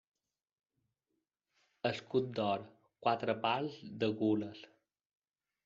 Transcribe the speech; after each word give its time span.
Escut 1.91 2.33
d'or, 2.41 2.65
quatre 3.07 3.39
pals 3.47 3.79
de 4.05 4.13
gules. 4.25 4.67